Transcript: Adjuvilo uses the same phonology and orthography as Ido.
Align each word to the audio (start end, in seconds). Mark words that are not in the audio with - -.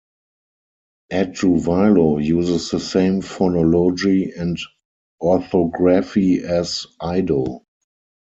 Adjuvilo 1.11 2.17
uses 2.25 2.71
the 2.71 2.79
same 2.79 3.21
phonology 3.21 4.31
and 4.35 4.57
orthography 5.21 6.39
as 6.39 6.87
Ido. 7.05 7.63